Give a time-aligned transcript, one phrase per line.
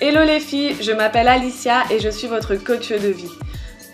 [0.00, 3.32] Hello les filles, je m'appelle Alicia et je suis votre coach de vie.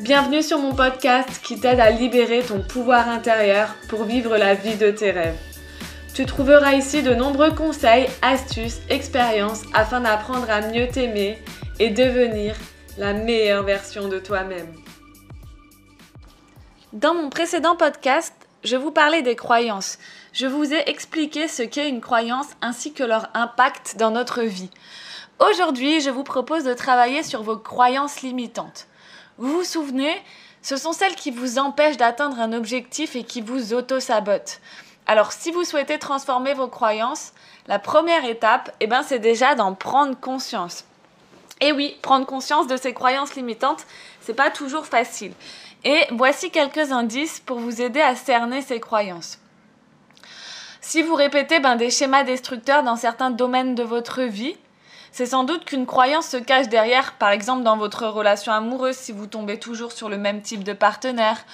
[0.00, 4.76] Bienvenue sur mon podcast qui t'aide à libérer ton pouvoir intérieur pour vivre la vie
[4.76, 5.38] de tes rêves.
[6.14, 11.38] Tu trouveras ici de nombreux conseils, astuces, expériences afin d'apprendre à mieux t'aimer
[11.78, 12.56] et devenir
[12.98, 14.74] la meilleure version de toi-même.
[16.92, 19.98] Dans mon précédent podcast, je vous parlais des croyances.
[20.32, 24.70] Je vous ai expliqué ce qu'est une croyance ainsi que leur impact dans notre vie.
[25.38, 28.86] Aujourd'hui, je vous propose de travailler sur vos croyances limitantes.
[29.38, 30.14] Vous vous souvenez
[30.60, 34.60] Ce sont celles qui vous empêchent d'atteindre un objectif et qui vous auto-sabotent.
[35.06, 37.32] Alors, si vous souhaitez transformer vos croyances,
[37.66, 40.84] la première étape, eh ben, c'est déjà d'en prendre conscience.
[41.60, 43.86] Et oui, prendre conscience de ces croyances limitantes,
[44.20, 45.32] c'est pas toujours facile.
[45.84, 49.38] Et voici quelques indices pour vous aider à cerner ces croyances.
[50.80, 54.56] Si vous répétez ben, des schémas destructeurs dans certains domaines de votre vie,
[55.12, 59.12] c'est sans doute qu'une croyance se cache derrière, par exemple dans votre relation amoureuse si
[59.12, 61.44] vous tombez toujours sur le même type de partenaire,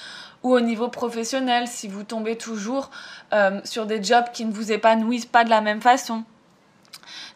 [0.42, 2.90] ou au niveau professionnel si vous tombez toujours
[3.32, 6.24] euh, sur des jobs qui ne vous épanouissent pas de la même façon.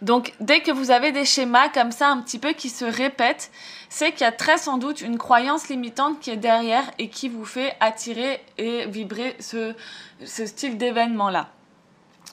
[0.02, 3.50] Donc dès que vous avez des schémas comme ça un petit peu qui se répètent,
[3.88, 7.28] c'est qu'il y a très sans doute une croyance limitante qui est derrière et qui
[7.28, 9.74] vous fait attirer et vibrer ce,
[10.24, 11.48] style d'événement-là.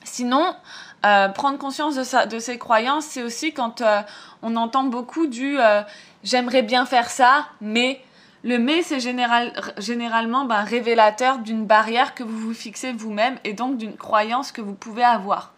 [0.04, 0.56] Sinon,
[1.06, 4.02] euh, prendre conscience de, ces croyances, c'est aussi quand euh,
[4.42, 5.82] on entend beaucoup du euh,
[6.24, 8.02] j'aimerais bien faire ça, mais
[8.44, 13.78] le mais c'est généralement ben, révélateur d'une barrière que vous vous fixez vous-même et donc
[13.78, 15.54] d'une croyance que vous pouvez avoir.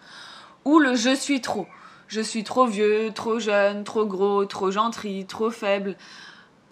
[0.66, 1.68] Ou le je suis trop.
[2.10, 5.96] Je suis trop vieux, trop jeune, trop gros, trop gentil, trop faible.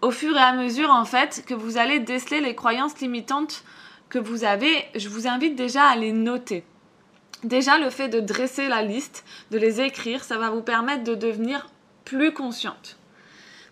[0.01, 3.63] Au fur et à mesure, en fait, que vous allez déceler les croyances limitantes
[4.09, 6.63] que vous avez, je vous invite déjà à les noter.
[7.43, 11.13] Déjà, le fait de dresser la liste, de les écrire, ça va vous permettre de
[11.13, 11.69] devenir
[12.03, 12.97] plus consciente.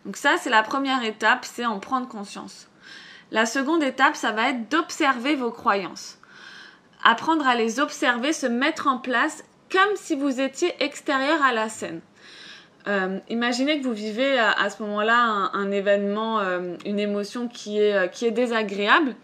[0.05, 2.67] Donc ça, c'est la première étape, c'est en prendre conscience.
[3.31, 6.19] La seconde étape, ça va être d'observer vos croyances.
[7.03, 11.69] Apprendre à les observer, se mettre en place comme si vous étiez extérieur à la
[11.69, 12.01] scène.
[12.87, 17.95] Euh, imaginez que vous vivez à, ce moment-là un, événement, euh, une émotion qui est,
[17.95, 19.15] euh, désagréable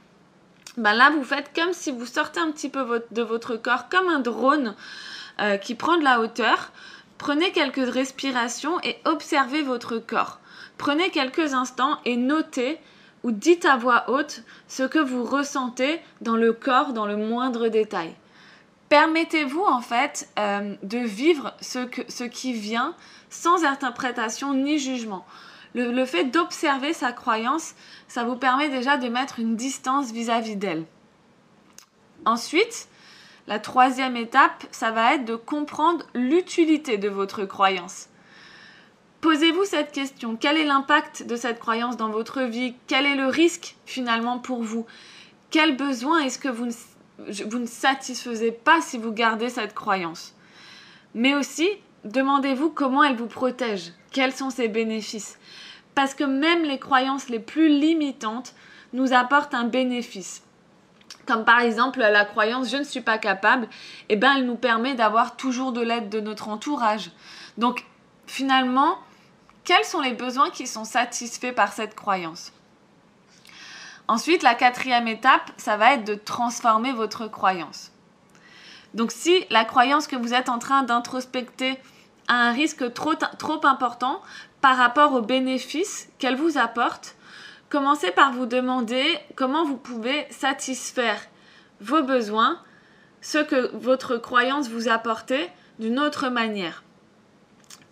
[0.77, 4.07] ben là vous faites comme si vous sortez un petit peu de votre corps comme
[4.07, 4.75] un drone
[5.41, 6.71] euh, qui prend de la hauteur.
[7.17, 10.39] Prenez quelques respirations et observez votre corps.
[10.77, 12.79] Prenez quelques instants et notez
[13.23, 17.67] ou dites à voix haute ce que vous ressentez dans le corps dans le moindre
[17.67, 18.15] détail.
[18.91, 22.93] Permettez-vous en fait euh, de vivre ce, qui vient
[23.29, 25.25] sans interprétation ni jugement
[25.73, 27.73] le, fait d'observer sa croyance,
[28.09, 30.83] ça vous permet déjà de mettre une distance vis-à-vis d'elle.
[32.25, 32.89] Ensuite,
[33.47, 38.09] la troisième étape, ça va être de comprendre l'utilité de votre croyance.
[39.21, 40.35] Posez-vous cette question.
[40.35, 42.75] Quel est l'impact de cette croyance dans votre vie?
[42.87, 44.85] Quel est le risque finalement pour vous?
[45.49, 46.73] Quel besoin est-ce que vous ne,
[47.17, 50.33] vous ne satisfaisez pas si vous gardez cette croyance
[51.13, 51.69] Mais aussi,
[52.05, 53.93] demandez-vous comment elle vous protège.
[54.11, 55.37] Quels sont ses bénéfices?
[55.95, 58.53] Parce que même les croyances les plus limitantes
[58.93, 60.43] nous apportent un bénéfice.
[61.25, 63.67] Comme par exemple la croyance je ne suis pas capable,
[64.09, 67.11] eh ben elle nous permet d'avoir toujours de l'aide de notre entourage.
[67.57, 67.85] Donc
[68.25, 68.97] finalement,
[69.63, 72.51] quels sont les besoins qui sont satisfaits par cette croyance?
[74.11, 77.93] Ensuite, la quatrième étape, ça va être de transformer votre croyance.
[78.93, 81.79] Donc si la croyance que vous êtes en train d'introspecter
[82.27, 83.15] a un risque trop,
[83.63, 84.21] important
[84.59, 87.15] par rapport aux bénéfices qu'elle vous apporte,
[87.69, 91.21] commencez par vous demander comment vous pouvez satisfaire
[91.79, 92.59] vos besoins,
[93.21, 95.49] ce que votre croyance vous apportait
[95.79, 96.83] d'une autre manière.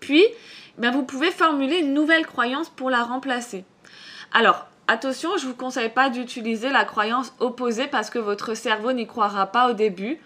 [0.02, 0.26] Puis,
[0.78, 3.64] ben, vous pouvez formuler une nouvelle croyance pour la remplacer.
[4.34, 8.92] Alors, attention, je ne vous conseille pas d'utiliser la croyance opposée parce que votre cerveau
[8.92, 10.20] n'y croira pas au début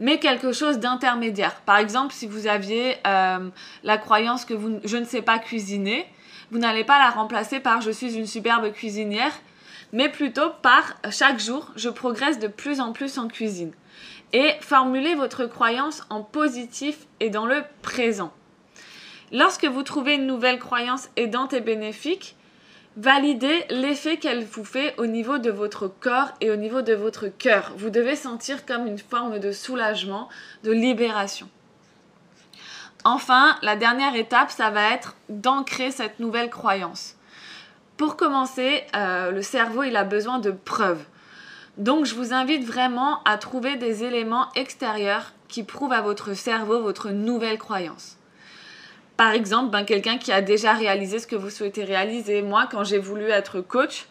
[0.00, 1.60] mais quelque chose d'intermédiaire.
[1.66, 3.48] Par exemple, si vous aviez euh,
[3.82, 6.06] la croyance que vous, je ne sais pas cuisiner,
[6.50, 9.32] vous n'allez pas la remplacer par je suis une superbe cuisinière,
[9.92, 13.72] mais plutôt par chaque jour, je progresse de plus en plus en cuisine.
[14.32, 18.32] Et formulez votre croyance en positif et dans le présent.
[19.32, 22.36] Lorsque vous trouvez une nouvelle croyance aidante et bénéfique,
[22.96, 27.28] Validez l'effet qu'elle vous fait au niveau de votre corps et au niveau de votre
[27.28, 27.72] cœur.
[27.76, 30.28] Vous devez sentir comme une forme de soulagement,
[30.64, 31.48] de libération.
[33.04, 37.14] Enfin, la dernière étape, ça va être d'ancrer cette nouvelle croyance.
[37.96, 41.04] Pour commencer, euh, le cerveau, il a besoin de preuves.
[41.78, 46.80] Donc, je vous invite vraiment à trouver des éléments extérieurs qui prouve à votre cerveau
[46.80, 48.17] votre nouvelle croyance.
[49.18, 52.40] Par exemple, ben, quelqu'un qui a déjà réalisé ce que vous souhaitez réaliser.
[52.40, 54.06] Moi, quand j'ai voulu être coach,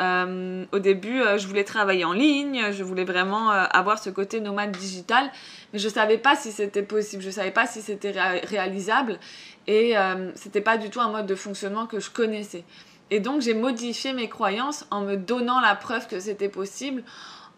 [0.00, 4.10] euh, au début, euh, je voulais travailler en ligne, je voulais vraiment euh, avoir ce
[4.10, 5.30] côté nomade digital,
[5.72, 9.20] mais je ne savais pas si c'était possible, je ne savais pas si c'était réalisable
[9.68, 9.94] et
[10.34, 12.64] c'était pas du tout un mode de fonctionnement que je connaissais.
[13.10, 17.04] Et donc j'ai modifié mes croyances en me donnant la preuve que c'était possible,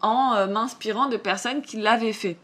[0.03, 2.37] en m'inspirant de personnes qui l'avaient fait.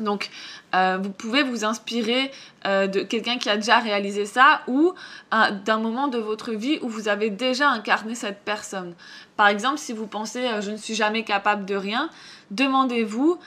[0.00, 0.30] Donc,
[0.74, 2.30] euh, vous pouvez vous inspirer
[2.66, 4.92] euh, de quelqu'un qui a déjà réalisé ça ou
[5.34, 8.94] euh, d'un moment de votre vie où vous avez déjà incarné cette personne.
[9.36, 12.10] Par exemple, si vous pensez je ne suis jamais capable de rien,
[12.50, 13.38] demandez-vous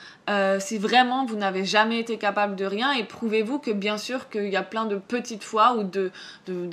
[0.59, 4.47] si vraiment vous n'avez jamais été capable de rien et prouvez-vous que bien sûr qu'il
[4.47, 6.11] y a plein de petites fois ou de,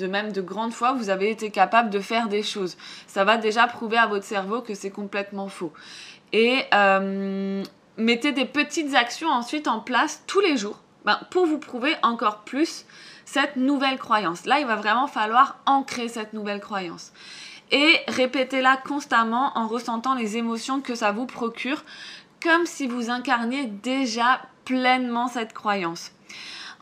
[0.07, 2.79] même de grandes fois où vous avez été capable de faire des choses.
[3.07, 5.73] Ça va déjà prouver à votre cerveau que c'est complètement faux.
[6.33, 6.65] Et
[8.01, 12.41] mettez des petites actions ensuite en place tous les jours ben, pour vous prouver encore
[12.41, 12.85] plus
[13.25, 14.45] cette nouvelle croyance.
[14.47, 17.13] Là, il va vraiment falloir ancrer cette nouvelle croyance.
[17.71, 21.85] Et répétez-la constamment en ressentant les émotions que ça vous procure,
[22.43, 26.11] comme si vous incarniez déjà pleinement cette croyance.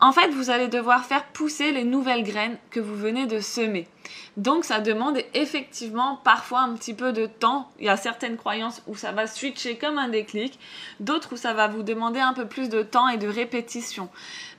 [0.01, 3.89] En fait, vous allez devoir faire pousser les nouvelles graines que vous venez de semer.
[4.37, 7.69] Donc ça demande effectivement parfois un petit peu de temps.
[7.81, 10.61] Il y a certaines croyances où ça va switcher comme un déclic,
[11.01, 14.09] d'autres où ça va vous demander un peu plus de temps et de répétition.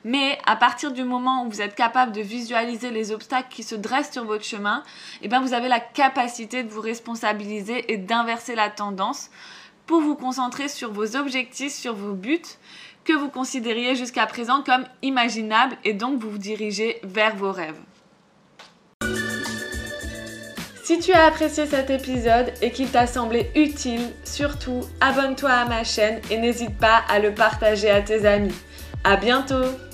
[0.03, 3.75] Mais à partir du moment où vous êtes capable de visualiser les obstacles qui se
[3.75, 4.83] dressent sur votre chemin,
[5.21, 9.29] eh bien vous avez la capacité de vous responsabiliser et d'inverser la tendance
[9.85, 12.41] pour vous concentrer sur vos objectifs, sur vos buts
[13.09, 17.79] que vous considériez jusqu'à présent comme imaginables et donc vous vous dirigez vers vos rêves.
[20.83, 25.83] Si tu as apprécié cet épisode et qu'il t'a semblé utile, surtout abonne-toi à ma
[25.83, 28.53] chaîne et n'hésite pas à le partager à tes amis.
[29.03, 29.88] À bientôt!